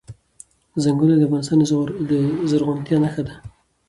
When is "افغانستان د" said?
1.27-2.11